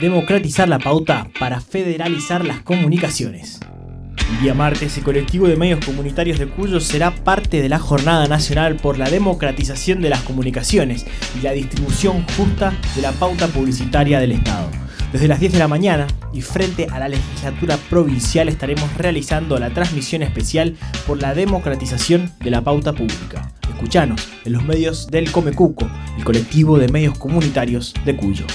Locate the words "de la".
7.62-7.78, 12.96-13.12, 15.52-15.68, 22.40-22.62